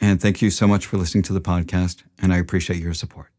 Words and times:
and 0.00 0.20
thank 0.20 0.42
you 0.42 0.50
so 0.50 0.66
much 0.66 0.86
for 0.86 0.96
listening 0.96 1.22
to 1.24 1.32
the 1.32 1.40
podcast, 1.40 2.02
and 2.20 2.32
I 2.32 2.38
appreciate 2.38 2.80
your 2.80 2.94
support. 2.94 3.30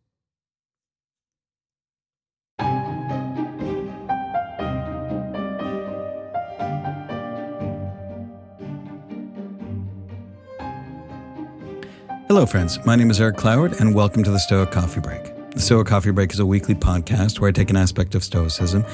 Hello, 12.27 12.45
friends. 12.45 12.77
My 12.85 12.95
name 12.95 13.09
is 13.09 13.19
Eric 13.19 13.37
Cloward, 13.37 13.79
and 13.79 13.95
welcome 13.95 14.23
to 14.23 14.29
the 14.29 14.37
Stoic 14.37 14.69
Coffee 14.69 14.99
Break. 14.99 15.51
The 15.51 15.59
Stoic 15.59 15.87
Coffee 15.87 16.11
Break 16.11 16.31
is 16.31 16.39
a 16.39 16.45
weekly 16.45 16.75
podcast 16.75 17.39
where 17.39 17.49
I 17.49 17.51
take 17.51 17.71
an 17.71 17.75
aspect 17.75 18.13
of 18.13 18.23
Stoicism 18.23 18.85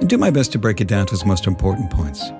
and 0.00 0.08
do 0.08 0.18
my 0.18 0.30
best 0.30 0.50
to 0.52 0.58
break 0.58 0.80
it 0.80 0.88
down 0.88 1.06
to 1.06 1.14
its 1.14 1.24
most 1.24 1.46
important 1.46 1.90
points. 1.90 2.30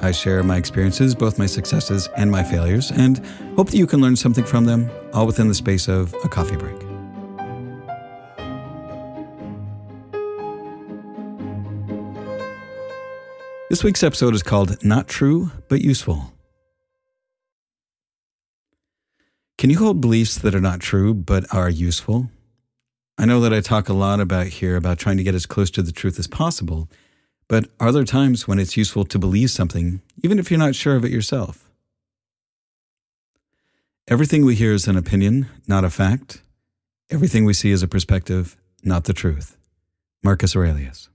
I 0.00 0.12
share 0.12 0.42
my 0.42 0.56
experiences, 0.56 1.14
both 1.14 1.38
my 1.38 1.46
successes 1.46 2.08
and 2.16 2.30
my 2.30 2.44
failures, 2.44 2.90
and 2.90 3.18
hope 3.56 3.70
that 3.70 3.76
you 3.76 3.86
can 3.86 4.00
learn 4.00 4.16
something 4.16 4.44
from 4.44 4.64
them, 4.64 4.90
all 5.12 5.26
within 5.26 5.48
the 5.48 5.54
space 5.54 5.88
of 5.88 6.14
a 6.24 6.28
coffee 6.28 6.56
break. 6.56 6.78
This 13.70 13.84
week's 13.84 14.02
episode 14.02 14.34
is 14.34 14.42
called 14.42 14.82
Not 14.82 15.08
True, 15.08 15.50
but 15.68 15.82
Useful. 15.82 16.32
Can 19.58 19.70
you 19.70 19.78
hold 19.78 20.00
beliefs 20.00 20.38
that 20.38 20.54
are 20.54 20.60
not 20.60 20.78
true, 20.78 21.12
but 21.12 21.52
are 21.52 21.68
useful? 21.68 22.30
I 23.18 23.24
know 23.24 23.40
that 23.40 23.52
I 23.52 23.60
talk 23.60 23.88
a 23.88 23.92
lot 23.92 24.20
about 24.20 24.46
here 24.46 24.76
about 24.76 24.98
trying 24.98 25.16
to 25.16 25.24
get 25.24 25.34
as 25.34 25.46
close 25.46 25.68
to 25.72 25.82
the 25.82 25.90
truth 25.90 26.16
as 26.20 26.28
possible. 26.28 26.88
But 27.48 27.70
are 27.80 27.92
there 27.92 28.04
times 28.04 28.46
when 28.46 28.58
it's 28.58 28.76
useful 28.76 29.04
to 29.06 29.18
believe 29.18 29.50
something, 29.50 30.02
even 30.22 30.38
if 30.38 30.50
you're 30.50 30.58
not 30.58 30.74
sure 30.74 30.96
of 30.96 31.04
it 31.04 31.10
yourself? 31.10 31.68
Everything 34.06 34.44
we 34.44 34.54
hear 34.54 34.72
is 34.72 34.86
an 34.86 34.96
opinion, 34.96 35.48
not 35.66 35.84
a 35.84 35.90
fact. 35.90 36.42
Everything 37.10 37.44
we 37.44 37.54
see 37.54 37.70
is 37.70 37.82
a 37.82 37.88
perspective, 37.88 38.56
not 38.82 39.04
the 39.04 39.14
truth. 39.14 39.56
Marcus 40.22 40.54
Aurelius. 40.54 41.08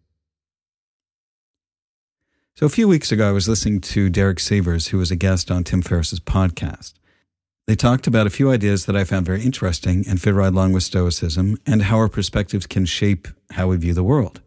So, 2.55 2.65
a 2.65 2.69
few 2.69 2.87
weeks 2.87 3.11
ago, 3.11 3.29
I 3.29 3.31
was 3.31 3.49
listening 3.49 3.81
to 3.81 4.09
Derek 4.09 4.37
Sivers, 4.37 4.89
who 4.89 4.99
was 4.99 5.11
a 5.11 5.15
guest 5.15 5.49
on 5.49 5.63
Tim 5.63 5.81
Ferriss's 5.81 6.19
podcast. 6.19 6.93
They 7.65 7.75
talked 7.75 8.07
about 8.07 8.27
a 8.27 8.31
few 8.31 8.51
ideas 8.51 8.85
that 8.85 8.95
I 8.95 9.05
found 9.05 9.25
very 9.25 9.41
interesting 9.41 10.05
and 10.07 10.21
fit 10.21 10.33
right 10.33 10.53
along 10.53 10.73
with 10.73 10.83
Stoicism 10.83 11.57
and 11.65 11.83
how 11.83 11.97
our 11.97 12.09
perspectives 12.09 12.67
can 12.67 12.85
shape 12.85 13.27
how 13.51 13.67
we 13.67 13.77
view 13.77 13.93
the 13.93 14.03
world. 14.03 14.41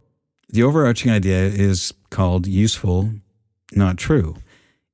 The 0.48 0.62
overarching 0.62 1.10
idea 1.10 1.46
is 1.46 1.92
called 2.10 2.46
useful, 2.46 3.10
not 3.72 3.96
true, 3.96 4.36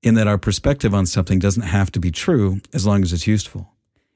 in 0.02 0.14
that 0.14 0.26
our 0.26 0.38
perspective 0.38 0.94
on 0.94 1.06
something 1.06 1.38
doesn't 1.38 1.62
have 1.62 1.92
to 1.92 2.00
be 2.00 2.10
true 2.10 2.60
as 2.72 2.86
long 2.86 3.02
as 3.02 3.12
it's 3.12 3.26
useful. 3.26 3.68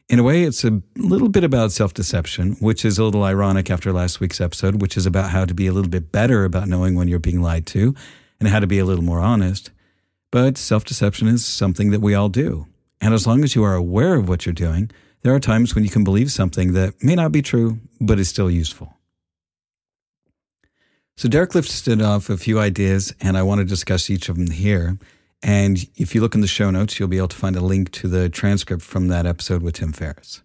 In 0.09 0.19
a 0.19 0.23
way, 0.23 0.45
it's 0.45 0.65
a 0.65 0.81
little 0.97 1.29
bit 1.29 1.45
about 1.45 1.73
self 1.73 1.93
deception, 1.93 2.53
which 2.61 2.85
is 2.85 2.99
a 2.99 3.05
little 3.05 3.25
ironic 3.25 3.71
after 3.71 3.93
last 3.93 4.21
week's 4.21 4.41
episode, 4.41 4.81
which 4.81 4.97
is 4.97 5.05
about 5.05 5.31
how 5.31 5.45
to 5.45 5.53
be 5.53 5.67
a 5.67 5.73
little 5.73 5.91
bit 5.91 6.13
better 6.13 6.45
about 6.45 6.69
knowing 6.69 6.95
when 6.95 7.09
you're 7.09 7.19
being 7.19 7.43
lied 7.43 7.67
to 7.67 7.95
and 8.39 8.49
how 8.49 8.61
to 8.61 8.67
be 8.67 8.79
a 8.79 8.85
little 8.85 9.05
more 9.05 9.21
honest. 9.21 9.71
But 10.31 10.57
self 10.57 10.85
deception 10.85 11.29
is 11.29 11.45
something 11.45 11.91
that 11.91 12.01
we 12.01 12.15
all 12.15 12.29
do. 12.29 12.67
And 13.01 13.15
as 13.15 13.27
long 13.27 13.45
as 13.45 13.55
you 13.55 13.65
are 13.65 13.75
aware 13.75 14.15
of 14.15 14.29
what 14.29 14.47
you're 14.47 14.53
doing, 14.53 14.91
there 15.23 15.35
are 15.35 15.41
times 15.41 15.75
when 15.75 15.85
you 15.85 15.91
can 15.91 16.05
believe 16.05 16.31
something 16.31 16.73
that 16.75 17.03
may 17.03 17.15
not 17.15 17.33
be 17.33 17.43
true, 17.43 17.79
but 18.01 18.19
is 18.19 18.29
still 18.29 18.51
useful. 18.51 18.97
So 21.17 21.31
Derek 21.31 21.55
listed 21.55 22.03
off 22.03 22.29
a 22.29 22.37
few 22.37 22.59
ideas, 22.59 23.15
and 23.21 23.39
I 23.39 23.43
want 23.43 23.61
to 23.61 23.65
discuss 23.65 24.11
each 24.11 24.29
of 24.29 24.37
them 24.37 24.51
here. 24.51 24.99
And 25.43 25.79
if 25.97 26.15
you 26.15 26.21
look 26.21 26.35
in 26.35 26.43
the 26.43 26.47
show 26.47 26.71
notes, 26.71 26.99
you'll 26.99 27.09
be 27.09 27.17
able 27.17 27.29
to 27.29 27.37
find 27.37 27.57
a 27.57 27.63
link 27.63 27.91
to 27.93 28.09
the 28.09 28.29
transcript 28.29 28.83
from 28.83 29.09
that 29.09 29.25
episode 29.25 29.63
with 29.63 29.77
Tim 29.77 29.93
Ferriss. 29.93 30.43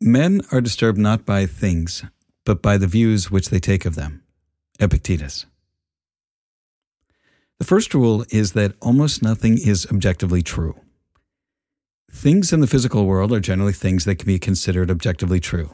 Men 0.00 0.40
are 0.50 0.60
disturbed 0.60 0.98
not 0.98 1.24
by 1.24 1.46
things, 1.46 2.04
but 2.44 2.60
by 2.60 2.76
the 2.76 2.88
views 2.88 3.30
which 3.30 3.50
they 3.50 3.60
take 3.60 3.84
of 3.84 3.94
them. 3.94 4.24
Epictetus. 4.80 5.46
The 7.60 7.64
first 7.64 7.94
rule 7.94 8.24
is 8.30 8.52
that 8.54 8.74
almost 8.80 9.22
nothing 9.22 9.58
is 9.58 9.86
objectively 9.92 10.42
true. 10.42 10.74
Things 12.10 12.52
in 12.52 12.58
the 12.58 12.66
physical 12.66 13.06
world 13.06 13.32
are 13.32 13.38
generally 13.38 13.72
things 13.72 14.04
that 14.06 14.16
can 14.16 14.26
be 14.26 14.40
considered 14.40 14.90
objectively 14.90 15.38
true. 15.38 15.70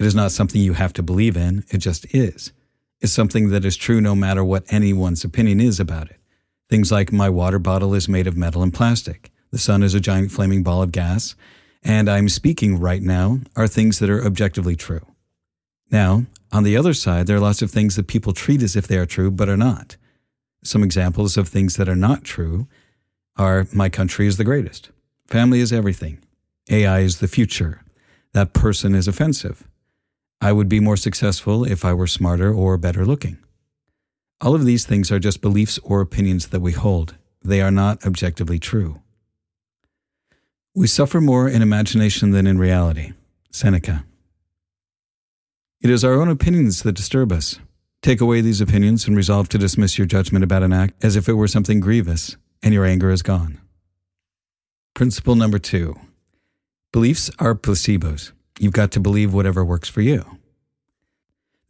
It 0.00 0.06
is 0.06 0.14
not 0.14 0.32
something 0.32 0.62
you 0.62 0.72
have 0.72 0.94
to 0.94 1.02
believe 1.02 1.36
in, 1.36 1.62
it 1.68 1.78
just 1.78 2.06
is. 2.14 2.52
It's 3.00 3.12
something 3.12 3.50
that 3.50 3.66
is 3.66 3.76
true 3.76 4.00
no 4.00 4.14
matter 4.14 4.42
what 4.42 4.64
anyone's 4.72 5.24
opinion 5.24 5.60
is 5.60 5.78
about 5.78 6.08
it. 6.08 6.16
Things 6.70 6.90
like 6.90 7.12
my 7.12 7.28
water 7.28 7.58
bottle 7.58 7.92
is 7.92 8.08
made 8.08 8.26
of 8.26 8.34
metal 8.34 8.62
and 8.62 8.72
plastic, 8.72 9.30
the 9.50 9.58
sun 9.58 9.82
is 9.82 9.92
a 9.92 10.00
giant 10.00 10.32
flaming 10.32 10.62
ball 10.62 10.80
of 10.80 10.90
gas, 10.90 11.34
and 11.82 12.08
I'm 12.08 12.30
speaking 12.30 12.80
right 12.80 13.02
now 13.02 13.40
are 13.56 13.68
things 13.68 13.98
that 13.98 14.08
are 14.08 14.24
objectively 14.24 14.74
true. 14.74 15.04
Now, 15.90 16.24
on 16.50 16.62
the 16.62 16.78
other 16.78 16.94
side, 16.94 17.26
there 17.26 17.36
are 17.36 17.40
lots 17.40 17.60
of 17.60 17.70
things 17.70 17.96
that 17.96 18.06
people 18.06 18.32
treat 18.32 18.62
as 18.62 18.76
if 18.76 18.88
they 18.88 18.96
are 18.96 19.04
true 19.04 19.30
but 19.30 19.50
are 19.50 19.56
not. 19.56 19.98
Some 20.64 20.82
examples 20.82 21.36
of 21.36 21.46
things 21.46 21.76
that 21.76 21.90
are 21.90 21.96
not 21.96 22.24
true 22.24 22.68
are 23.36 23.66
my 23.70 23.90
country 23.90 24.26
is 24.26 24.38
the 24.38 24.44
greatest, 24.44 24.88
family 25.26 25.60
is 25.60 25.74
everything, 25.74 26.24
AI 26.70 27.00
is 27.00 27.18
the 27.18 27.28
future, 27.28 27.82
that 28.32 28.54
person 28.54 28.94
is 28.94 29.06
offensive, 29.06 29.66
I 30.40 30.52
would 30.52 30.68
be 30.68 30.80
more 30.80 30.96
successful 30.96 31.64
if 31.64 31.84
I 31.84 31.92
were 31.92 32.06
smarter 32.06 32.52
or 32.52 32.78
better 32.78 33.04
looking. 33.04 33.38
All 34.40 34.54
of 34.54 34.64
these 34.64 34.86
things 34.86 35.12
are 35.12 35.18
just 35.18 35.42
beliefs 35.42 35.78
or 35.82 36.00
opinions 36.00 36.48
that 36.48 36.60
we 36.60 36.72
hold. 36.72 37.16
They 37.44 37.60
are 37.60 37.70
not 37.70 38.06
objectively 38.06 38.58
true. 38.58 39.00
We 40.74 40.86
suffer 40.86 41.20
more 41.20 41.48
in 41.48 41.60
imagination 41.60 42.30
than 42.30 42.46
in 42.46 42.58
reality. 42.58 43.12
Seneca. 43.50 44.04
It 45.82 45.90
is 45.90 46.04
our 46.04 46.14
own 46.14 46.28
opinions 46.28 46.82
that 46.82 46.92
disturb 46.92 47.32
us. 47.32 47.58
Take 48.02 48.20
away 48.20 48.40
these 48.40 48.62
opinions 48.62 49.06
and 49.06 49.16
resolve 49.16 49.48
to 49.50 49.58
dismiss 49.58 49.98
your 49.98 50.06
judgment 50.06 50.44
about 50.44 50.62
an 50.62 50.72
act 50.72 51.04
as 51.04 51.16
if 51.16 51.28
it 51.28 51.34
were 51.34 51.48
something 51.48 51.80
grievous, 51.80 52.36
and 52.62 52.72
your 52.72 52.86
anger 52.86 53.10
is 53.10 53.22
gone. 53.22 53.60
Principle 54.94 55.34
number 55.34 55.58
two 55.58 55.98
beliefs 56.92 57.30
are 57.38 57.54
placebos. 57.54 58.32
You've 58.60 58.74
got 58.74 58.90
to 58.92 59.00
believe 59.00 59.32
whatever 59.32 59.64
works 59.64 59.88
for 59.88 60.02
you. 60.02 60.36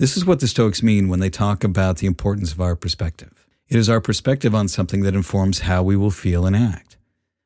This 0.00 0.16
is 0.16 0.24
what 0.24 0.40
the 0.40 0.48
Stoics 0.48 0.82
mean 0.82 1.08
when 1.08 1.20
they 1.20 1.30
talk 1.30 1.62
about 1.62 1.98
the 1.98 2.08
importance 2.08 2.52
of 2.52 2.60
our 2.60 2.74
perspective. 2.74 3.46
It 3.68 3.76
is 3.76 3.88
our 3.88 4.00
perspective 4.00 4.56
on 4.56 4.66
something 4.66 5.02
that 5.02 5.14
informs 5.14 5.60
how 5.60 5.84
we 5.84 5.94
will 5.94 6.10
feel 6.10 6.46
and 6.46 6.56
act. 6.56 6.96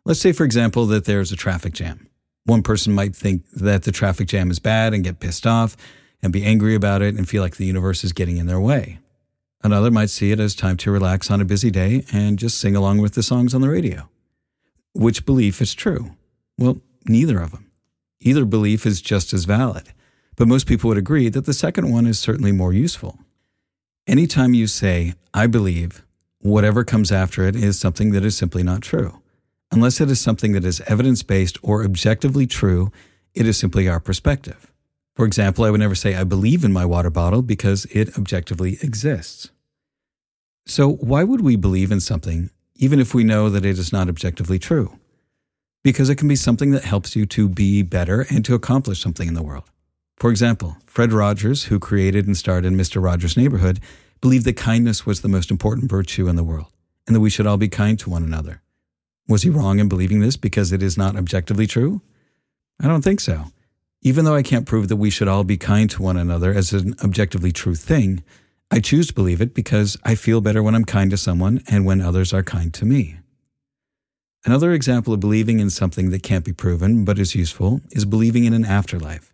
Let's 0.07 0.21
say, 0.21 0.33
for 0.33 0.45
example, 0.45 0.87
that 0.87 1.05
there's 1.05 1.31
a 1.31 1.37
traffic 1.37 1.75
jam. 1.75 2.09
One 2.47 2.63
person 2.63 2.95
might 2.95 3.15
think 3.15 3.43
that 3.51 3.83
the 3.83 3.93
traffic 3.93 4.29
jam 4.29 4.51
is 4.51 4.61
bad 4.61 4.95
and 4.95 5.05
get 5.05 5.21
pissed 5.21 5.47
off 5.47 5.77
and 6.23 6.33
be 6.33 6.43
angry 6.43 6.75
about 6.75 7.03
it 7.03 7.15
and 7.15 7.29
feel 7.29 7.43
like 7.43 7.57
the 7.57 7.67
universe 7.67 8.03
is 8.03 8.15
getting 8.15 8.39
in 8.39 8.47
their 8.47 8.61
way. 8.61 8.99
Another 9.63 9.91
might 9.91 10.09
see 10.09 10.33
it 10.33 10.41
as 10.41 10.55
time 10.55 10.79
to 10.79 10.91
relax 10.91 11.31
on 11.31 11.43
a 11.43 11.45
busy 11.45 11.71
day 11.71 12.07
and 12.15 12.39
just 12.39 12.59
sing 12.59 12.75
along 12.75 13.03
with 13.03 13.13
the 13.13 13.23
songs 13.23 13.53
on 13.53 13.61
the 13.61 13.69
radio. 13.69 14.09
Which 14.95 15.27
belief 15.27 15.61
is 15.61 15.75
true? 15.75 16.17
Well, 16.57 16.81
neither 17.05 17.41
of 17.41 17.51
them. 17.51 17.64
Either 18.27 18.47
belief 18.47 18.87
is 18.87 19.03
just 19.03 19.35
as 19.35 19.45
valid, 19.45 19.93
but 20.35 20.49
most 20.49 20.67
people 20.67 20.89
would 20.89 20.97
agree 20.97 21.29
that 21.29 21.45
the 21.45 21.53
second 21.53 21.93
one 21.93 22.07
is 22.07 22.19
certainly 22.19 22.53
more 22.53 22.73
useful. 22.73 23.19
Anytime 24.07 24.55
you 24.55 24.67
say, 24.67 25.13
I 25.35 25.47
believe, 25.47 26.03
whatever 26.41 26.85
comes 26.85 27.13
after 27.13 27.45
it 27.45 27.55
is 27.55 27.79
something 27.79 28.13
that 28.13 28.25
is 28.25 28.35
simply 28.35 28.63
not 28.63 28.81
true. 28.81 29.21
Unless 29.71 30.01
it 30.01 30.11
is 30.11 30.21
something 30.21 30.53
that 30.53 30.65
is 30.65 30.81
evidence 30.87 31.23
based 31.23 31.59
or 31.63 31.85
objectively 31.85 32.47
true, 32.47 32.91
It 33.35 33.47
is 33.49 33.59
simply 33.59 33.89
our 33.89 33.99
perspective. 33.99 34.71
For 35.17 35.27
example, 35.27 35.65
I 35.65 35.71
would 35.71 35.81
never 35.81 35.97
say 35.97 36.15
I 36.15 36.23
believe 36.23 36.65
in 36.65 36.73
my 36.73 36.85
water 36.85 37.11
bottle 37.11 37.43
because 37.43 37.85
it 37.87 38.17
objectively 38.17 38.79
exists. 38.81 39.51
So, 40.67 40.89
why 40.89 41.25
would 41.25 41.41
we 41.41 41.57
believe 41.57 41.91
in 41.91 42.01
something 42.01 42.51
even 42.77 43.01
if 43.01 43.13
we 43.13 43.25
know 43.25 43.51
that 43.51 43.65
it 43.65 43.77
is 43.77 43.93
not 43.93 44.09
objectively 44.09 44.61
true? 44.61 44.99
Because 45.85 46.11
it 46.11 46.17
can 46.17 46.27
be 46.27 46.35
something 46.35 46.73
that 46.73 46.85
helps 46.85 47.15
you 47.15 47.27
to 47.27 47.49
be 47.49 47.83
better 47.83 48.27
and 48.31 48.45
to 48.47 48.55
accomplish 48.55 49.01
something 49.01 49.29
in 49.29 49.35
the 49.35 49.43
world. 49.43 49.65
For 50.17 50.31
example, 50.31 50.77
Fred 50.87 51.13
Rogers, 51.13 51.65
who 51.65 51.79
created 51.79 52.27
and 52.27 52.37
starred 52.37 52.65
in 52.65 52.77
Mr. 52.77 53.03
Rogers' 53.03 53.37
Neighborhood, 53.37 53.81
believed 54.21 54.47
that 54.47 54.57
kindness 54.57 55.05
was 55.05 55.21
the 55.21 55.29
most 55.29 55.51
important 55.51 55.91
virtue 55.91 56.27
in 56.27 56.37
the 56.37 56.43
world 56.43 56.73
and 57.07 57.15
that 57.15 57.21
we 57.21 57.31
should 57.31 57.47
all 57.47 57.59
be 57.59 57.69
kind 57.69 57.99
to 57.99 58.11
one 58.11 58.25
another. 58.25 58.63
Was 59.29 59.43
he 59.43 59.51
wrong 59.51 59.79
in 59.79 59.89
believing 59.89 60.21
this 60.21 60.37
because 60.37 60.73
it 60.73 60.83
is 60.83 60.97
not 60.97 61.17
objectively 61.17 61.67
true? 61.67 62.01
I 62.81 62.89
don't 62.89 63.03
think 63.03 63.21
so. 63.21 63.47
Even 64.01 64.25
though 64.25 64.35
I 64.35 64.43
can't 64.43 64.67
prove 64.67 64.89
that 64.89 64.97
we 64.97 65.11
should 65.11 65.29
all 65.29 65.45
be 65.45 65.57
kind 65.57 65.91
to 65.91 66.03
one 66.03 66.17
another 66.17 66.53
as 66.53 66.73
an 66.73 66.95
objectively 67.03 67.53
true 67.53 67.75
thing, 67.75 68.23
I 68.71 68.81
choose 68.81 69.09
to 69.09 69.15
believe 69.15 69.41
it 69.41 69.55
because 69.55 69.97
I 70.05 70.15
feel 70.15 70.41
better 70.41 70.63
when 70.63 70.75
I'm 70.75 70.85
kind 70.85 71.11
to 71.11 71.17
someone 71.17 71.63
and 71.69 71.85
when 71.85 72.01
others 72.01 72.33
are 72.33 72.43
kind 72.43 72.73
to 72.75 72.85
me. 72.85 73.19
Another 74.47 74.73
example 74.73 75.15
of 75.15 75.21
believing 75.21 75.59
in 75.59 75.71
something 75.71 76.11
that 76.11 76.23
can't 76.23 76.45
be 76.45 76.53
proven 76.53 77.05
but 77.05 77.19
is 77.19 77.35
useful 77.35 77.81
is 77.91 78.05
believing 78.05 78.45
in 78.45 78.53
an 78.53 78.67
afterlife. 78.67 79.33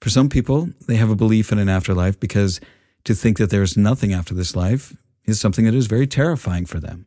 For 0.00 0.10
some 0.10 0.28
people, 0.28 0.68
they 0.86 0.94
have 0.94 1.10
a 1.10 1.16
belief 1.16 1.50
in 1.50 1.58
an 1.58 1.68
afterlife 1.68 2.20
because 2.20 2.60
to 3.04 3.14
think 3.14 3.38
that 3.38 3.50
there 3.50 3.62
is 3.62 3.76
nothing 3.76 4.12
after 4.12 4.32
this 4.32 4.54
life 4.54 4.96
is 5.24 5.40
something 5.40 5.64
that 5.64 5.74
is 5.74 5.88
very 5.88 6.06
terrifying 6.06 6.66
for 6.66 6.78
them. 6.78 7.06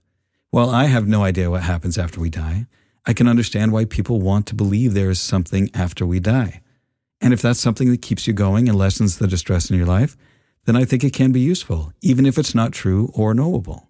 While 0.50 0.70
I 0.70 0.86
have 0.86 1.08
no 1.08 1.24
idea 1.24 1.50
what 1.50 1.64
happens 1.64 1.98
after 1.98 2.20
we 2.20 2.30
die, 2.30 2.66
I 3.06 3.14
can 3.14 3.28
understand 3.28 3.72
why 3.72 3.86
people 3.86 4.20
want 4.20 4.46
to 4.48 4.56
believe 4.56 4.94
there 4.94 5.10
is 5.10 5.20
something 5.20 5.70
after 5.74 6.06
we 6.06 6.20
die. 6.20 6.62
And 7.22 7.34
if 7.34 7.42
that's 7.42 7.62
something 7.62 7.90
that 7.92 8.02
keeps 8.02 8.28
you 8.28 8.34
going 8.34 8.68
and 8.68 8.78
lessens 8.78 9.18
the 9.18 9.28
distress 9.28 9.70
in 9.70 9.78
your 9.78 9.86
life, 9.88 10.18
then 10.66 10.76
I 10.76 10.84
think 10.84 11.04
it 11.06 11.14
can 11.14 11.32
be 11.32 11.40
useful, 11.40 11.94
even 12.02 12.26
if 12.26 12.38
it's 12.38 12.54
not 12.54 12.74
true 12.74 13.10
or 13.14 13.34
knowable. 13.34 13.87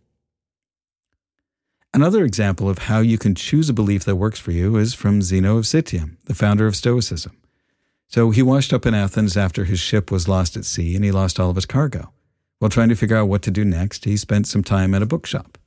Another 1.97 2.23
example 2.23 2.69
of 2.69 2.77
how 2.77 2.99
you 2.99 3.17
can 3.17 3.33
choose 3.33 3.69
a 3.69 3.73
belief 3.73 4.05
that 4.05 4.17
works 4.17 4.37
for 4.37 4.51
you 4.51 4.75
is 4.75 4.93
from 4.93 5.23
Zeno 5.23 5.57
of 5.57 5.65
Citium, 5.65 6.17
the 6.25 6.35
founder 6.35 6.67
of 6.67 6.75
Stoicism. 6.75 7.35
So 8.07 8.29
he 8.29 8.43
washed 8.43 8.71
up 8.71 8.85
in 8.85 8.93
Athens 8.93 9.35
after 9.35 9.63
his 9.63 9.79
ship 9.79 10.11
was 10.11 10.27
lost 10.27 10.55
at 10.55 10.65
sea 10.65 10.95
and 10.95 11.03
he 11.03 11.11
lost 11.11 11.39
all 11.39 11.49
of 11.49 11.55
his 11.55 11.65
cargo. 11.65 12.13
While 12.59 12.69
trying 12.69 12.89
to 12.89 12.95
figure 12.95 13.17
out 13.17 13.29
what 13.29 13.41
to 13.41 13.51
do 13.51 13.65
next, 13.65 14.05
he 14.05 14.15
spent 14.15 14.45
some 14.45 14.63
time 14.63 14.93
at 14.93 15.01
a 15.01 15.07
bookshop. 15.07 15.57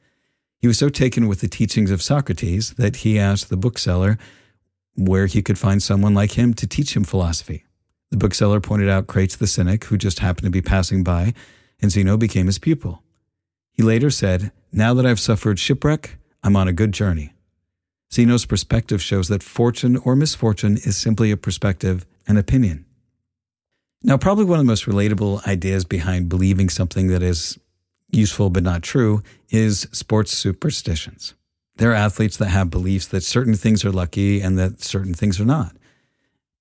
He 0.57 0.69
was 0.69 0.79
so 0.79 0.89
taken 0.89 1.27
with 1.27 1.41
the 1.41 1.49
teachings 1.49 1.91
of 1.91 2.01
Socrates 2.01 2.75
that 2.75 2.99
he 2.99 3.19
asked 3.19 3.49
the 3.49 3.57
bookseller 3.57 4.17
where 4.95 5.27
he 5.27 5.43
could 5.43 5.59
find 5.59 5.83
someone 5.83 6.15
like 6.15 6.39
him 6.39 6.55
to 6.55 6.67
teach 6.69 6.95
him 6.95 7.03
philosophy. 7.03 7.65
The 8.11 8.17
bookseller 8.17 8.61
pointed 8.61 8.89
out 8.89 9.09
Crates 9.09 9.35
the 9.35 9.49
Cynic, 9.49 9.87
who 9.87 9.99
just 9.99 10.21
happened 10.21 10.45
to 10.45 10.51
be 10.51 10.63
passing 10.63 11.03
by, 11.03 11.35
and 11.83 11.91
Zeno 11.91 12.17
became 12.17 12.47
his 12.47 12.61
pupil. 12.61 13.03
He 13.73 13.83
later 13.83 14.11
said, 14.11 14.53
Now 14.71 14.95
that 14.95 15.05
I've 15.05 15.19
suffered 15.19 15.59
shipwreck, 15.59 16.19
I'm 16.43 16.57
on 16.57 16.69
a 16.69 16.73
good 16.73 16.93
journey. 16.93 17.33
Zeno's 18.13 18.47
perspective 18.47 19.01
shows 19.01 19.29
that 19.29 19.43
fortune 19.43 19.97
or 19.99 20.17
misfortune 20.17 20.77
is 20.79 20.97
simply 20.97 21.31
a 21.31 21.37
perspective 21.37 22.07
and 22.27 22.39
opinion. 22.39 22.85
Now, 24.03 24.17
probably 24.17 24.45
one 24.45 24.59
of 24.59 24.65
the 24.65 24.71
most 24.71 24.87
relatable 24.87 25.47
ideas 25.47 25.85
behind 25.85 26.29
believing 26.29 26.69
something 26.71 27.09
that 27.09 27.23
is 27.23 27.59
useful 28.11 28.51
but 28.51 28.63
not 28.63 28.83
true 28.83 29.23
is 29.51 29.87
sports 29.93 30.33
superstitions. 30.33 31.35
There 31.77 31.93
are 31.93 31.95
athletes 31.95 32.37
that 32.39 32.49
have 32.49 32.71
beliefs 32.71 33.07
that 33.09 33.23
certain 33.23 33.55
things 33.55 33.85
are 33.85 33.93
lucky 33.93 34.41
and 34.41 34.59
that 34.59 34.83
certain 34.83 35.15
things 35.15 35.39
are 35.41 35.45
not. 35.45 35.77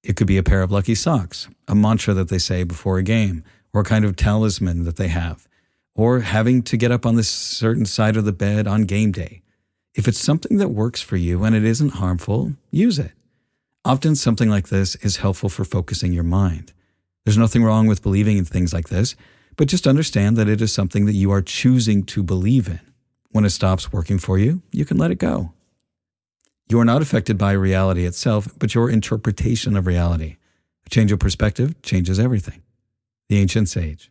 It 0.03 0.15
could 0.15 0.27
be 0.27 0.37
a 0.37 0.43
pair 0.43 0.61
of 0.61 0.71
lucky 0.71 0.95
socks, 0.95 1.49
a 1.67 1.75
mantra 1.75 2.13
that 2.13 2.29
they 2.29 2.37
say 2.37 2.63
before 2.63 2.97
a 2.97 3.03
game, 3.03 3.43
or 3.73 3.81
a 3.81 3.85
kind 3.85 4.05
of 4.05 4.15
talisman 4.15 4.83
that 4.83 4.95
they 4.95 5.09
have, 5.09 5.47
or 5.95 6.21
having 6.21 6.61
to 6.63 6.77
get 6.77 6.91
up 6.91 7.05
on 7.05 7.15
this 7.15 7.29
certain 7.29 7.85
side 7.85 8.17
of 8.17 8.25
the 8.25 8.31
bed 8.31 8.67
on 8.67 8.83
game 8.83 9.11
day. 9.11 9.41
If 9.99 10.07
it's 10.07 10.17
something 10.17 10.59
that 10.59 10.69
works 10.69 11.01
for 11.01 11.17
you 11.17 11.43
and 11.43 11.53
it 11.53 11.65
isn't 11.65 11.95
harmful, 11.95 12.53
use 12.71 12.99
it. 12.99 13.11
Often 13.83 14.15
something 14.15 14.49
like 14.49 14.69
this 14.69 14.95
is 14.95 15.17
helpful 15.17 15.49
for 15.49 15.65
focusing 15.65 16.13
your 16.13 16.23
mind. 16.23 16.71
There's 17.25 17.37
nothing 17.37 17.65
wrong 17.65 17.85
with 17.85 18.01
believing 18.01 18.37
in 18.37 18.45
things 18.45 18.71
like 18.71 18.87
this 18.87 19.17
but 19.57 19.67
just 19.67 19.87
understand 19.87 20.37
that 20.37 20.47
it 20.47 20.61
is 20.61 20.71
something 20.71 21.05
that 21.05 21.15
you 21.15 21.31
are 21.31 21.41
choosing 21.41 22.03
to 22.03 22.23
believe 22.23 22.69
in. 22.69 22.79
When 23.31 23.43
it 23.43 23.49
stops 23.49 23.91
working 23.91 24.19
for 24.19 24.39
you, 24.39 24.61
you 24.71 24.85
can 24.85 24.97
let 24.97 25.11
it 25.11 25.17
go. 25.17 25.51
You 26.69 26.79
are 26.79 26.85
not 26.85 27.01
affected 27.01 27.37
by 27.37 27.51
reality 27.51 28.05
itself, 28.05 28.47
but 28.57 28.73
your 28.73 28.89
interpretation 28.89 29.75
of 29.75 29.85
reality. 29.85 30.37
A 30.85 30.89
change 30.89 31.11
of 31.11 31.19
perspective 31.19 31.81
changes 31.81 32.21
everything. 32.21 32.61
The 33.27 33.37
ancient 33.37 33.67
sage. 33.67 34.09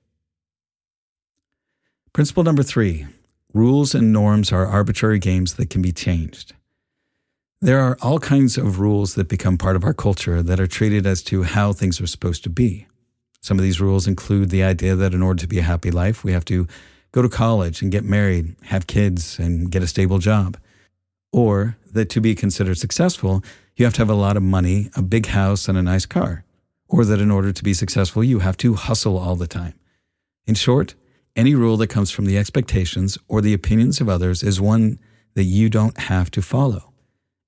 Principle 2.12 2.44
number 2.44 2.62
three 2.62 3.06
rules 3.54 3.94
and 3.94 4.12
norms 4.12 4.52
are 4.52 4.66
arbitrary 4.66 5.18
games 5.18 5.54
that 5.54 5.70
can 5.70 5.82
be 5.82 5.92
changed. 5.92 6.54
There 7.60 7.80
are 7.80 7.96
all 8.00 8.20
kinds 8.20 8.56
of 8.56 8.78
rules 8.78 9.14
that 9.14 9.28
become 9.28 9.58
part 9.58 9.74
of 9.74 9.84
our 9.84 9.94
culture 9.94 10.42
that 10.42 10.60
are 10.60 10.66
treated 10.66 11.06
as 11.06 11.22
to 11.24 11.42
how 11.42 11.72
things 11.72 12.00
are 12.00 12.06
supposed 12.06 12.44
to 12.44 12.50
be. 12.50 12.86
Some 13.40 13.58
of 13.58 13.64
these 13.64 13.80
rules 13.80 14.06
include 14.06 14.50
the 14.50 14.62
idea 14.62 14.94
that 14.94 15.14
in 15.14 15.22
order 15.22 15.40
to 15.40 15.48
be 15.48 15.58
a 15.58 15.62
happy 15.62 15.90
life, 15.90 16.22
we 16.22 16.32
have 16.32 16.44
to 16.46 16.68
go 17.12 17.22
to 17.22 17.28
college 17.28 17.82
and 17.82 17.90
get 17.90 18.04
married, 18.04 18.54
have 18.64 18.86
kids, 18.86 19.38
and 19.38 19.70
get 19.70 19.82
a 19.82 19.86
stable 19.86 20.18
job. 20.18 20.56
Or 21.32 21.76
that 21.92 22.10
to 22.10 22.20
be 22.20 22.34
considered 22.34 22.78
successful, 22.78 23.42
you 23.76 23.84
have 23.84 23.94
to 23.94 24.00
have 24.00 24.10
a 24.10 24.14
lot 24.14 24.36
of 24.36 24.42
money, 24.42 24.90
a 24.94 25.02
big 25.02 25.26
house, 25.26 25.68
and 25.68 25.78
a 25.78 25.82
nice 25.82 26.06
car. 26.06 26.44
Or 26.88 27.04
that 27.04 27.20
in 27.20 27.30
order 27.30 27.52
to 27.52 27.64
be 27.64 27.74
successful, 27.74 28.22
you 28.22 28.40
have 28.40 28.56
to 28.58 28.74
hustle 28.74 29.18
all 29.18 29.36
the 29.36 29.46
time. 29.46 29.74
In 30.46 30.54
short, 30.54 30.94
any 31.38 31.54
rule 31.54 31.76
that 31.76 31.86
comes 31.86 32.10
from 32.10 32.24
the 32.24 32.36
expectations 32.36 33.16
or 33.28 33.40
the 33.40 33.54
opinions 33.54 34.00
of 34.00 34.08
others 34.08 34.42
is 34.42 34.60
one 34.60 34.98
that 35.34 35.44
you 35.44 35.70
don't 35.70 35.96
have 35.96 36.32
to 36.32 36.42
follow. 36.42 36.92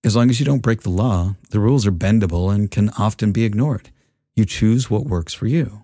As 0.04 0.14
long 0.14 0.30
as 0.30 0.38
you 0.38 0.46
don't 0.46 0.62
break 0.62 0.82
the 0.82 0.90
law, 0.90 1.34
the 1.50 1.58
rules 1.58 1.86
are 1.88 1.92
bendable 1.92 2.54
and 2.54 2.70
can 2.70 2.90
often 2.90 3.32
be 3.32 3.44
ignored. 3.44 3.90
You 4.36 4.44
choose 4.44 4.88
what 4.88 5.06
works 5.06 5.34
for 5.34 5.48
you. 5.48 5.82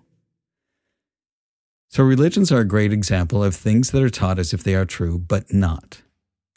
So, 1.89 2.01
religions 2.03 2.49
are 2.51 2.61
a 2.61 2.65
great 2.65 2.93
example 2.93 3.43
of 3.43 3.55
things 3.55 3.91
that 3.91 4.01
are 4.01 4.09
taught 4.09 4.39
as 4.39 4.53
if 4.53 4.63
they 4.63 4.75
are 4.75 4.85
true, 4.85 5.19
but 5.19 5.53
not. 5.53 6.01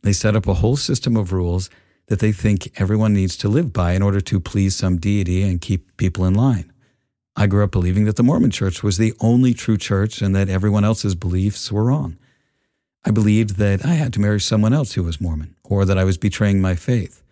They 0.03 0.13
set 0.13 0.37
up 0.37 0.47
a 0.47 0.55
whole 0.55 0.77
system 0.77 1.17
of 1.17 1.33
rules 1.33 1.69
that 2.07 2.21
they 2.21 2.33
think 2.33 2.81
everyone 2.81 3.13
needs 3.13 3.37
to 3.39 3.49
live 3.49 3.73
by 3.73 3.93
in 3.93 4.03
order 4.03 4.21
to 4.21 4.41
please 4.41 4.77
some 4.77 4.99
deity 4.99 5.43
and 5.43 5.61
keep 5.61 5.97
people 5.97 6.25
in 6.25 6.35
line. 6.35 6.70
I 7.41 7.47
grew 7.47 7.65
up 7.65 7.71
believing 7.71 8.05
that 8.05 8.17
the 8.17 8.23
Mormon 8.23 8.51
church 8.51 8.83
was 8.83 8.99
the 8.99 9.15
only 9.19 9.55
true 9.55 9.79
church 9.79 10.21
and 10.21 10.37
that 10.37 10.51
everyone 10.51 10.85
else's 10.85 11.15
beliefs 11.15 11.73
were 11.73 11.85
wrong. 11.85 12.19
I 13.03 13.13
believed 13.13 13.57
that 13.57 13.83
I 13.83 13.95
had 13.95 14.13
to 14.13 14.21
marry 14.21 14.43
someone 14.43 14.75
else 14.75 14.93
who 14.93 15.05
was 15.05 15.23
Mormon, 15.23 15.57
or 15.65 15.87
that 15.87 15.97
I 15.97 16.05
was 16.05 16.19
betraying 16.19 16.61
my 16.61 16.75
faith. 16.75 17.23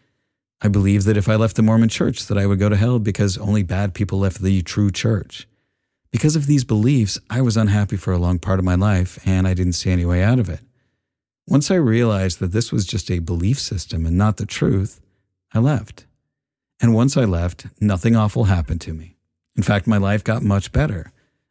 I 0.62 0.68
believed 0.68 1.04
that 1.04 1.18
if 1.18 1.28
I 1.28 1.36
left 1.36 1.56
the 1.56 1.62
Mormon 1.62 1.90
church 1.90 2.24
that 2.24 2.38
I 2.38 2.46
would 2.46 2.58
go 2.58 2.70
to 2.70 2.76
hell 2.76 2.98
because 2.98 3.36
only 3.36 3.62
bad 3.62 3.92
people 3.92 4.18
left 4.18 4.40
the 4.40 4.62
true 4.62 4.90
church. 4.90 5.46
Because 6.10 6.36
of 6.36 6.46
these 6.46 6.64
beliefs, 6.64 7.20
I 7.28 7.42
was 7.42 7.58
unhappy 7.58 7.98
for 7.98 8.14
a 8.14 8.18
long 8.18 8.38
part 8.38 8.58
of 8.58 8.64
my 8.64 8.76
life 8.76 9.18
and 9.28 9.46
I 9.46 9.52
didn't 9.52 9.74
see 9.74 9.90
any 9.90 10.06
way 10.06 10.22
out 10.22 10.38
of 10.38 10.48
it. 10.48 10.60
Once 11.46 11.70
I 11.70 11.74
realized 11.74 12.38
that 12.40 12.52
this 12.52 12.72
was 12.72 12.86
just 12.86 13.10
a 13.10 13.18
belief 13.18 13.60
system 13.60 14.06
and 14.06 14.16
not 14.16 14.38
the 14.38 14.46
truth, 14.46 15.02
I 15.52 15.58
left. 15.58 16.06
And 16.80 16.94
once 16.94 17.14
I 17.18 17.26
left, 17.26 17.66
nothing 17.78 18.16
awful 18.16 18.44
happened 18.44 18.80
to 18.80 18.94
me. 18.94 19.17
In 19.58 19.64
fact, 19.64 19.88
my 19.88 19.98
life 19.98 20.22
got 20.22 20.44
much 20.44 20.70
better. 20.70 21.10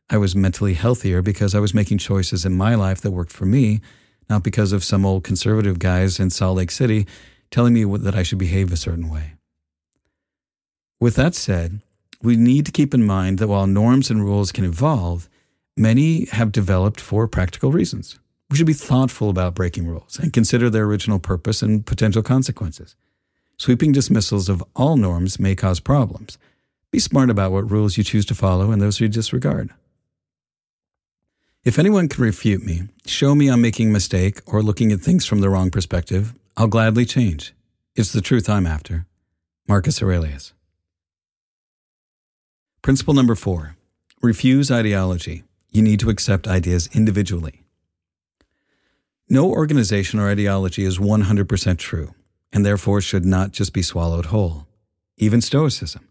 I 0.10 0.18
was 0.18 0.34
mentally 0.34 0.76
healthier 0.76 1.22
because 1.22 1.54
I 1.54 1.60
was 1.60 1.74
making 1.74 1.98
choices 1.98 2.46
in 2.46 2.56
my 2.56 2.74
life 2.74 3.02
that 3.02 3.12
worked 3.12 3.34
for 3.34 3.46
me, 3.46 3.82
not 4.30 4.44
because 4.44 4.72
of 4.72 4.86
some 4.86 5.06
old 5.06 5.26
conservative 5.26 5.78
guys 5.78 6.18
in 6.18 6.30
Salt 6.30 6.56
Lake 6.56 6.72
City 6.72 7.06
telling 7.52 7.74
me 7.74 7.84
that 7.98 8.16
I 8.16 8.24
should 8.24 8.38
behave 8.38 8.72
a 8.72 8.78
certain 8.78 9.10
way. 9.10 9.34
With 11.02 11.16
that 11.18 11.36
said, 11.36 11.82
we 12.22 12.38
need 12.38 12.66
to 12.66 12.72
keep 12.72 12.94
in 12.94 13.04
mind 13.04 13.40
that 13.40 13.50
while 13.50 13.68
norms 13.68 14.10
and 14.10 14.24
rules 14.24 14.54
can 14.54 14.64
evolve, 14.64 15.28
many 15.76 16.26
have 16.28 16.54
developed 16.54 17.02
for 17.02 17.28
practical 17.28 17.74
reasons. 17.74 18.20
We 18.50 18.56
should 18.56 18.68
be 18.68 18.74
thoughtful 18.74 19.30
about 19.30 19.54
breaking 19.54 19.86
rules 19.86 20.18
and 20.18 20.32
consider 20.32 20.70
their 20.70 20.86
original 20.86 21.20
purpose 21.20 21.62
and 21.62 21.86
potential 21.86 22.24
consequences. 22.24 22.96
Sweeping 23.58 23.92
dismissals 23.92 24.48
of 24.48 24.64
all 24.78 24.96
norms 24.96 25.42
may 25.42 25.56
cause 25.56 25.82
problems. 25.82 26.38
Be 26.92 27.00
smart 27.00 27.30
about 27.30 27.52
what 27.52 27.70
rules 27.70 27.98
you 27.98 28.04
choose 28.04 28.26
to 28.28 28.36
follow 28.36 28.72
and 28.72 28.82
those 28.82 29.00
you 29.00 29.08
disregard. 29.08 29.72
If 31.64 31.78
anyone 31.78 32.08
can 32.08 32.24
refute 32.24 32.64
me, 32.64 32.84
show 33.06 33.36
me 33.36 33.50
I'm 33.50 33.62
making 33.62 33.90
a 33.90 33.92
mistake 33.92 34.40
or 34.46 34.64
looking 34.64 34.94
at 34.94 35.02
things 35.02 35.26
from 35.26 35.42
the 35.42 35.50
wrong 35.50 35.70
perspective, 35.70 36.34
I'll 36.56 36.68
gladly 36.68 37.06
change. 37.06 37.54
It's 37.96 38.14
the 38.14 38.22
truth 38.22 38.50
I'm 38.50 38.66
after. 38.66 39.06
Marcus 39.68 40.02
Aurelius. 40.02 40.54
Principle 42.82 43.14
number 43.14 43.36
four 43.36 43.76
refuse 44.22 44.72
ideology. 44.72 45.44
You 45.70 45.82
need 45.82 46.00
to 46.00 46.10
accept 46.10 46.48
ideas 46.48 46.90
individually. 46.94 47.64
No 49.30 49.50
organization 49.50 50.20
or 50.20 50.30
ideology 50.30 50.86
is 50.86 50.98
100% 50.98 51.78
true, 51.78 52.14
and 52.54 52.66
therefore 52.66 53.02
should 53.02 53.26
not 53.26 53.52
just 53.52 53.74
be 53.74 53.82
swallowed 53.82 54.28
whole. 54.28 54.68
Even 55.18 55.42
Stoicism. 55.42 56.07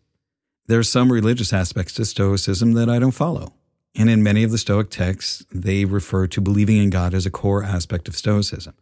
There 0.68 0.78
are 0.78 0.84
some 0.84 1.12
religious 1.12 1.52
aspects 1.52 1.94
to 1.94 2.04
Stoicism 2.04 2.72
that 2.72 2.88
I 2.88 2.98
don't 2.98 3.12
follow. 3.12 3.52
And 3.94 4.10
in 4.10 4.22
many 4.22 4.42
of 4.42 4.50
the 4.50 4.58
Stoic 4.58 4.90
texts, 4.90 5.46
they 5.50 5.84
refer 5.84 6.26
to 6.26 6.40
believing 6.40 6.78
in 6.78 6.90
God 6.90 7.14
as 7.14 7.24
a 7.24 7.30
core 7.30 7.62
aspect 7.62 8.08
of 8.08 8.16
Stoicism. 8.16 8.74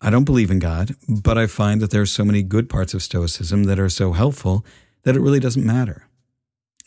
I 0.00 0.10
don't 0.10 0.24
believe 0.24 0.50
in 0.50 0.58
God, 0.58 0.94
but 1.08 1.38
I 1.38 1.46
find 1.46 1.80
that 1.80 1.90
there 1.90 2.02
are 2.02 2.06
so 2.06 2.24
many 2.24 2.42
good 2.42 2.68
parts 2.68 2.92
of 2.92 3.02
Stoicism 3.02 3.64
that 3.64 3.78
are 3.78 3.88
so 3.88 4.12
helpful 4.12 4.64
that 5.04 5.16
it 5.16 5.20
really 5.20 5.40
doesn't 5.40 5.64
matter. 5.64 6.06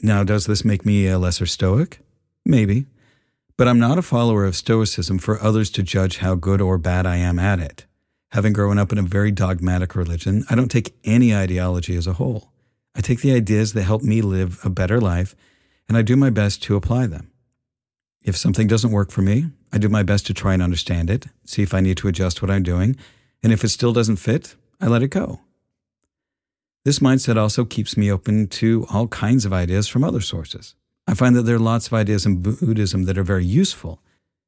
Now, 0.02 0.24
does 0.24 0.46
this 0.46 0.64
make 0.64 0.86
me 0.86 1.08
a 1.08 1.18
lesser 1.18 1.48
Stoic? 1.48 2.00
Maybe. 2.46 2.86
But 3.58 3.68
I'm 3.68 3.80
not 3.80 3.98
a 3.98 4.04
follower 4.04 4.46
of 4.46 4.56
Stoicism 4.56 5.18
for 5.18 5.42
others 5.42 5.70
to 5.72 5.84
judge 5.84 6.20
how 6.20 6.36
good 6.36 6.62
or 6.62 6.78
bad 6.78 7.06
I 7.06 7.18
am 7.18 7.40
at 7.40 7.60
it. 7.60 7.86
Having 8.30 8.54
grown 8.54 8.78
up 8.78 8.92
in 8.92 9.00
a 9.00 9.02
very 9.04 9.32
dogmatic 9.32 9.96
religion, 9.96 10.46
I 10.50 10.56
don't 10.56 10.70
take 10.70 10.96
any 11.04 11.36
ideology 11.36 11.98
as 11.98 12.06
a 12.06 12.14
whole. 12.14 12.52
I 13.00 13.02
take 13.02 13.22
the 13.22 13.32
ideas 13.32 13.72
that 13.74 13.84
help 13.84 14.04
me 14.04 14.22
live 14.22 14.60
a 14.62 14.70
better 14.70 15.00
life, 15.00 15.34
and 15.88 15.98
I 15.98 16.02
do 16.02 16.18
my 16.18 16.30
best 16.30 16.62
to 16.64 16.76
apply 16.76 17.08
them. 17.08 17.32
If 18.22 18.36
something 18.36 18.68
doesn't 18.68 18.92
work 18.92 19.10
for 19.10 19.22
me, 19.22 19.46
I 19.72 19.78
do 19.78 19.88
my 19.88 20.04
best 20.04 20.26
to 20.26 20.34
try 20.34 20.54
and 20.54 20.62
understand 20.62 21.10
it, 21.10 21.28
see 21.46 21.62
if 21.62 21.74
I 21.74 21.80
need 21.80 21.96
to 22.00 22.10
adjust 22.10 22.42
what 22.42 22.52
I'm 22.52 22.62
doing, 22.62 22.98
and 23.42 23.54
if 23.54 23.64
it 23.64 23.70
still 23.70 23.94
doesn't 23.94 24.18
fit, 24.18 24.56
I 24.82 24.88
let 24.88 25.02
it 25.02 25.12
go. 25.12 25.40
This 26.84 27.00
mindset 27.00 27.38
also 27.38 27.64
keeps 27.64 27.96
me 27.96 28.12
open 28.12 28.48
to 28.48 28.86
all 28.90 29.08
kinds 29.08 29.46
of 29.46 29.54
ideas 29.54 29.88
from 29.88 30.04
other 30.04 30.20
sources. 30.20 30.76
I 31.08 31.14
find 31.14 31.38
that 31.38 31.44
there 31.44 31.56
are 31.56 31.60
lots 31.74 31.88
of 31.88 31.94
ideas 31.94 32.26
in 32.26 32.42
Buddhism 32.42 33.04
that 33.04 33.18
are 33.18 33.24
very 33.24 33.46
useful. 33.46 34.02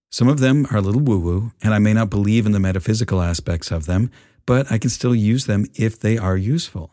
Some 0.09 0.27
of 0.27 0.41
them 0.41 0.67
are 0.71 0.77
a 0.79 0.81
little 0.81 0.99
woo 0.99 1.19
woo, 1.19 1.51
and 1.63 1.73
I 1.73 1.79
may 1.79 1.93
not 1.93 2.09
believe 2.09 2.45
in 2.45 2.51
the 2.51 2.59
metaphysical 2.59 3.21
aspects 3.21 3.71
of 3.71 3.85
them, 3.85 4.11
but 4.45 4.69
I 4.69 4.77
can 4.77 4.89
still 4.89 5.15
use 5.15 5.45
them 5.45 5.67
if 5.73 5.97
they 5.97 6.17
are 6.17 6.35
useful. 6.35 6.91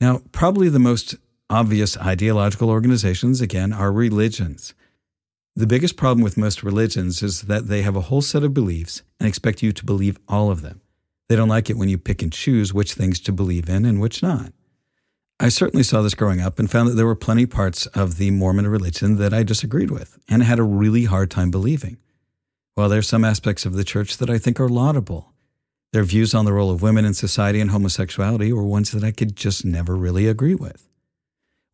Now, 0.00 0.22
probably 0.32 0.68
the 0.68 0.78
most 0.78 1.16
obvious 1.48 1.96
ideological 1.98 2.70
organizations, 2.70 3.40
again, 3.40 3.72
are 3.72 3.92
religions. 3.92 4.74
The 5.54 5.66
biggest 5.66 5.96
problem 5.96 6.22
with 6.22 6.36
most 6.36 6.62
religions 6.62 7.22
is 7.22 7.42
that 7.42 7.68
they 7.68 7.82
have 7.82 7.96
a 7.96 8.02
whole 8.02 8.20
set 8.20 8.44
of 8.44 8.52
beliefs 8.52 9.02
and 9.18 9.26
expect 9.26 9.62
you 9.62 9.72
to 9.72 9.84
believe 9.86 10.18
all 10.28 10.50
of 10.50 10.60
them. 10.62 10.82
They 11.28 11.36
don't 11.36 11.48
like 11.48 11.70
it 11.70 11.78
when 11.78 11.88
you 11.88 11.98
pick 11.98 12.22
and 12.22 12.32
choose 12.32 12.74
which 12.74 12.92
things 12.92 13.20
to 13.20 13.32
believe 13.32 13.68
in 13.68 13.84
and 13.84 14.00
which 14.00 14.22
not. 14.22 14.52
I 15.38 15.48
certainly 15.48 15.82
saw 15.82 16.02
this 16.02 16.14
growing 16.14 16.40
up 16.40 16.58
and 16.58 16.70
found 16.70 16.88
that 16.88 16.94
there 16.94 17.06
were 17.06 17.14
plenty 17.14 17.46
parts 17.46 17.86
of 17.86 18.16
the 18.16 18.30
Mormon 18.30 18.66
religion 18.66 19.16
that 19.16 19.34
I 19.34 19.42
disagreed 19.42 19.90
with 19.90 20.18
and 20.28 20.42
had 20.42 20.58
a 20.58 20.62
really 20.62 21.04
hard 21.04 21.30
time 21.30 21.50
believing. 21.50 21.98
While 22.74 22.88
there 22.88 22.98
are 22.98 23.02
some 23.02 23.24
aspects 23.24 23.66
of 23.66 23.74
the 23.74 23.84
church 23.84 24.18
that 24.18 24.30
I 24.30 24.38
think 24.38 24.60
are 24.60 24.68
laudable, 24.68 25.32
their 25.96 26.04
views 26.04 26.34
on 26.34 26.44
the 26.44 26.52
role 26.52 26.70
of 26.70 26.82
women 26.82 27.06
in 27.06 27.14
society 27.14 27.58
and 27.58 27.70
homosexuality 27.70 28.52
were 28.52 28.62
ones 28.62 28.90
that 28.90 29.02
I 29.02 29.12
could 29.12 29.34
just 29.34 29.64
never 29.64 29.96
really 29.96 30.26
agree 30.26 30.54
with. 30.54 30.86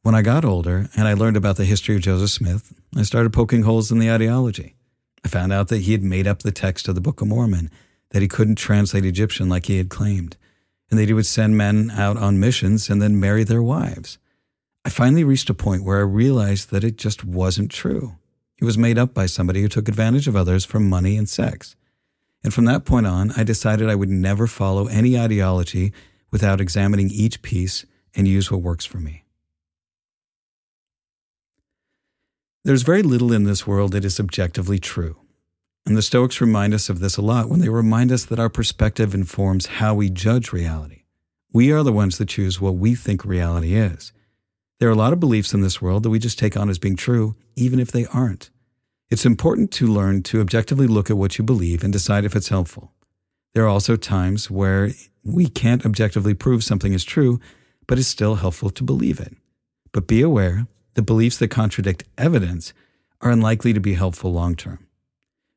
When 0.02 0.14
I 0.14 0.22
got 0.22 0.44
older 0.44 0.88
and 0.94 1.08
I 1.08 1.14
learned 1.14 1.36
about 1.36 1.56
the 1.56 1.64
history 1.64 1.96
of 1.96 2.02
Joseph 2.02 2.30
Smith, 2.30 2.72
I 2.96 3.02
started 3.02 3.32
poking 3.32 3.64
holes 3.64 3.90
in 3.90 3.98
the 3.98 4.12
ideology. 4.12 4.76
I 5.24 5.28
found 5.28 5.52
out 5.52 5.66
that 5.68 5.80
he 5.80 5.90
had 5.90 6.04
made 6.04 6.28
up 6.28 6.38
the 6.38 6.52
text 6.52 6.86
of 6.86 6.94
the 6.94 7.00
Book 7.00 7.20
of 7.20 7.26
Mormon, 7.26 7.68
that 8.10 8.22
he 8.22 8.28
couldn't 8.28 8.58
translate 8.58 9.04
Egyptian 9.04 9.48
like 9.48 9.66
he 9.66 9.78
had 9.78 9.88
claimed, 9.88 10.36
and 10.88 11.00
that 11.00 11.08
he 11.08 11.14
would 11.14 11.26
send 11.26 11.58
men 11.58 11.90
out 11.90 12.16
on 12.16 12.38
missions 12.38 12.88
and 12.88 13.02
then 13.02 13.18
marry 13.18 13.42
their 13.42 13.60
wives. 13.60 14.18
I 14.84 14.90
finally 14.90 15.24
reached 15.24 15.50
a 15.50 15.54
point 15.54 15.82
where 15.82 15.98
I 15.98 16.02
realized 16.02 16.70
that 16.70 16.84
it 16.84 16.96
just 16.96 17.24
wasn't 17.24 17.72
true. 17.72 18.14
It 18.60 18.64
was 18.64 18.78
made 18.78 18.98
up 18.98 19.14
by 19.14 19.26
somebody 19.26 19.62
who 19.62 19.68
took 19.68 19.88
advantage 19.88 20.28
of 20.28 20.36
others 20.36 20.64
for 20.64 20.78
money 20.78 21.16
and 21.16 21.28
sex. 21.28 21.74
And 22.44 22.52
from 22.52 22.64
that 22.64 22.84
point 22.84 23.06
on, 23.06 23.32
I 23.36 23.44
decided 23.44 23.88
I 23.88 23.94
would 23.94 24.08
never 24.08 24.46
follow 24.46 24.86
any 24.88 25.18
ideology 25.18 25.92
without 26.30 26.60
examining 26.60 27.10
each 27.10 27.42
piece 27.42 27.86
and 28.14 28.26
use 28.26 28.50
what 28.50 28.62
works 28.62 28.84
for 28.84 28.98
me. 28.98 29.24
There's 32.64 32.82
very 32.82 33.02
little 33.02 33.32
in 33.32 33.44
this 33.44 33.66
world 33.66 33.92
that 33.92 34.04
is 34.04 34.20
objectively 34.20 34.78
true. 34.78 35.16
And 35.84 35.96
the 35.96 36.02
Stoics 36.02 36.40
remind 36.40 36.74
us 36.74 36.88
of 36.88 37.00
this 37.00 37.16
a 37.16 37.22
lot 37.22 37.48
when 37.48 37.60
they 37.60 37.68
remind 37.68 38.12
us 38.12 38.24
that 38.26 38.38
our 38.38 38.48
perspective 38.48 39.14
informs 39.14 39.66
how 39.66 39.94
we 39.94 40.10
judge 40.10 40.52
reality. 40.52 41.02
We 41.52 41.72
are 41.72 41.82
the 41.82 41.92
ones 41.92 42.18
that 42.18 42.28
choose 42.28 42.60
what 42.60 42.76
we 42.76 42.94
think 42.94 43.24
reality 43.24 43.74
is. 43.74 44.12
There 44.78 44.88
are 44.88 44.92
a 44.92 44.96
lot 44.96 45.12
of 45.12 45.20
beliefs 45.20 45.52
in 45.52 45.60
this 45.60 45.82
world 45.82 46.04
that 46.04 46.10
we 46.10 46.18
just 46.18 46.38
take 46.38 46.56
on 46.56 46.70
as 46.70 46.78
being 46.78 46.96
true, 46.96 47.34
even 47.56 47.80
if 47.80 47.90
they 47.90 48.06
aren't. 48.06 48.50
It's 49.12 49.26
important 49.26 49.70
to 49.72 49.86
learn 49.86 50.22
to 50.22 50.40
objectively 50.40 50.86
look 50.86 51.10
at 51.10 51.18
what 51.18 51.36
you 51.36 51.44
believe 51.44 51.84
and 51.84 51.92
decide 51.92 52.24
if 52.24 52.34
it's 52.34 52.48
helpful. 52.48 52.92
There 53.52 53.62
are 53.62 53.68
also 53.68 53.94
times 53.94 54.50
where 54.50 54.92
we 55.22 55.48
can't 55.48 55.84
objectively 55.84 56.32
prove 56.32 56.64
something 56.64 56.94
is 56.94 57.04
true, 57.04 57.38
but 57.86 57.98
it's 57.98 58.08
still 58.08 58.36
helpful 58.36 58.70
to 58.70 58.82
believe 58.82 59.20
it. 59.20 59.36
But 59.92 60.06
be 60.06 60.22
aware 60.22 60.66
the 60.94 61.02
beliefs 61.02 61.36
that 61.36 61.48
contradict 61.48 62.04
evidence 62.16 62.72
are 63.20 63.30
unlikely 63.30 63.74
to 63.74 63.80
be 63.80 63.92
helpful 63.92 64.32
long 64.32 64.56
term. 64.56 64.78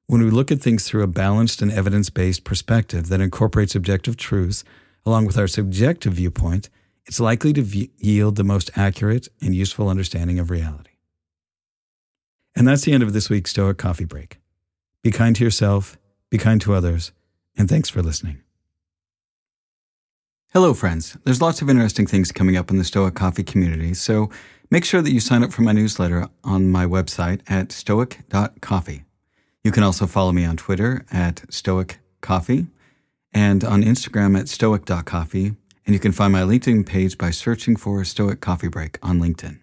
When 0.08 0.22
we 0.22 0.32
look 0.32 0.52
at 0.52 0.60
things 0.60 0.86
through 0.86 1.04
a 1.04 1.08
balanced 1.08 1.62
and 1.62 1.72
evidence 1.72 2.10
based 2.10 2.44
perspective 2.44 3.08
that 3.08 3.22
incorporates 3.22 3.74
objective 3.74 4.18
truths 4.18 4.66
along 5.06 5.28
with 5.28 5.38
our 5.38 5.48
subjective 5.48 6.12
viewpoint, 6.12 6.70
it's 7.06 7.22
likely 7.22 7.54
to 7.54 7.62
v- 7.62 7.92
yield 8.00 8.36
the 8.36 8.44
most 8.44 8.70
accurate 8.76 9.30
and 9.42 9.56
useful 9.56 9.88
understanding 9.88 10.40
of 10.40 10.52
reality. 10.52 10.95
And 12.56 12.68
that's 12.68 12.84
the 12.84 12.94
end 12.94 13.04
of 13.04 13.14
this 13.14 13.30
week's 13.30 13.52
Stoic 13.52 13.78
Coffee 13.78 14.06
Break. 14.06 14.40
Be 15.02 15.12
kind 15.12 15.36
to 15.36 15.44
yourself, 15.44 15.98
be 16.30 16.38
kind 16.38 16.62
to 16.62 16.74
others, 16.74 17.12
and 17.58 17.68
thanks 17.68 17.90
for 17.90 18.02
listening. 18.02 18.42
Hello, 20.54 20.74
friends. 20.74 21.18
There's 21.26 21.42
lots 21.42 21.62
of 21.62 21.70
interesting 21.70 22.08
things 22.08 22.32
coming 22.32 22.56
up 22.56 22.72
in 22.72 22.78
the 22.78 22.86
Stoic 22.86 23.14
Coffee 23.14 23.44
community, 23.44 23.94
so 23.94 24.30
make 24.72 24.86
sure 24.86 25.02
that 25.02 25.12
you 25.12 25.20
sign 25.20 25.44
up 25.44 25.52
for 25.52 25.64
my 25.64 25.74
newsletter 25.74 26.30
on 26.46 26.72
my 26.72 26.86
website 26.86 27.42
at 27.48 27.74
stoic.coffee. 27.74 29.04
You 29.66 29.72
can 29.72 29.84
also 29.84 30.08
follow 30.08 30.32
me 30.32 30.46
on 30.46 30.56
Twitter 30.56 31.06
at 31.12 31.44
stoiccoffee 31.50 32.68
and 33.34 33.66
on 33.66 33.84
Instagram 33.84 34.40
at 34.40 34.48
stoic.coffee, 34.48 35.56
and 35.86 35.94
you 35.94 36.00
can 36.00 36.14
find 36.14 36.32
my 36.32 36.44
LinkedIn 36.44 36.86
page 36.86 37.18
by 37.18 37.32
searching 37.32 37.76
for 37.76 38.06
Stoic 38.06 38.40
Coffee 38.40 38.70
Break 38.70 38.98
on 39.04 39.20
LinkedIn. 39.20 39.60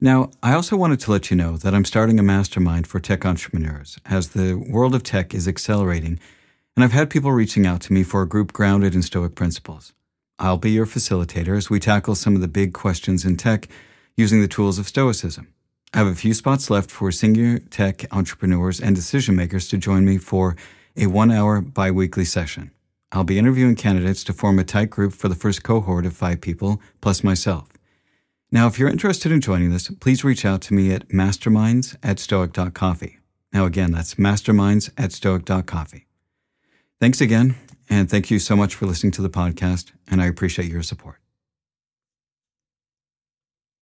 Now, 0.00 0.30
I 0.42 0.54
also 0.54 0.76
wanted 0.76 1.00
to 1.00 1.12
let 1.12 1.30
you 1.30 1.36
know 1.36 1.56
that 1.56 1.74
I'm 1.74 1.84
starting 1.84 2.18
a 2.18 2.22
mastermind 2.22 2.86
for 2.86 3.00
tech 3.00 3.24
entrepreneurs 3.24 3.98
as 4.04 4.30
the 4.30 4.54
world 4.54 4.94
of 4.94 5.02
tech 5.02 5.32
is 5.32 5.46
accelerating, 5.46 6.18
and 6.76 6.84
I've 6.84 6.92
had 6.92 7.10
people 7.10 7.32
reaching 7.32 7.66
out 7.66 7.80
to 7.82 7.92
me 7.92 8.02
for 8.02 8.22
a 8.22 8.28
group 8.28 8.52
grounded 8.52 8.94
in 8.94 9.02
Stoic 9.02 9.34
principles. 9.34 9.92
I'll 10.38 10.58
be 10.58 10.72
your 10.72 10.86
facilitator 10.86 11.56
as 11.56 11.70
we 11.70 11.78
tackle 11.78 12.16
some 12.16 12.34
of 12.34 12.40
the 12.40 12.48
big 12.48 12.74
questions 12.74 13.24
in 13.24 13.36
tech 13.36 13.68
using 14.16 14.40
the 14.40 14.48
tools 14.48 14.78
of 14.78 14.88
Stoicism. 14.88 15.48
I 15.92 15.98
have 15.98 16.08
a 16.08 16.14
few 16.16 16.34
spots 16.34 16.70
left 16.70 16.90
for 16.90 17.12
senior 17.12 17.60
tech 17.60 18.04
entrepreneurs 18.12 18.80
and 18.80 18.96
decision 18.96 19.36
makers 19.36 19.68
to 19.68 19.78
join 19.78 20.04
me 20.04 20.18
for 20.18 20.56
a 20.96 21.06
one 21.06 21.30
hour 21.30 21.60
bi 21.60 21.92
weekly 21.92 22.24
session. 22.24 22.72
I'll 23.12 23.22
be 23.22 23.38
interviewing 23.38 23.76
candidates 23.76 24.24
to 24.24 24.32
form 24.32 24.58
a 24.58 24.64
tight 24.64 24.90
group 24.90 25.12
for 25.12 25.28
the 25.28 25.36
first 25.36 25.62
cohort 25.62 26.04
of 26.04 26.16
five 26.16 26.40
people, 26.40 26.82
plus 27.00 27.22
myself. 27.22 27.68
Now, 28.54 28.68
if 28.68 28.78
you're 28.78 28.88
interested 28.88 29.32
in 29.32 29.40
joining 29.40 29.72
this, 29.72 29.90
please 29.90 30.22
reach 30.22 30.44
out 30.44 30.62
to 30.62 30.74
me 30.74 30.92
at 30.92 31.08
masterminds 31.08 31.96
at 32.04 32.20
stoic.coffee. 32.20 33.18
Now, 33.52 33.66
again, 33.66 33.90
that's 33.90 34.14
masterminds 34.14 34.90
at 34.96 35.10
stoic.coffee. 35.10 36.06
Thanks 37.00 37.20
again, 37.20 37.56
and 37.90 38.08
thank 38.08 38.30
you 38.30 38.38
so 38.38 38.54
much 38.54 38.76
for 38.76 38.86
listening 38.86 39.10
to 39.12 39.22
the 39.22 39.28
podcast, 39.28 39.90
and 40.08 40.22
I 40.22 40.26
appreciate 40.26 40.70
your 40.70 40.82
support. 40.82 41.23